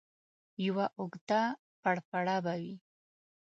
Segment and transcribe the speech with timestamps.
[0.65, 1.41] یوه اوږده
[1.81, 2.75] پړپړه به وي.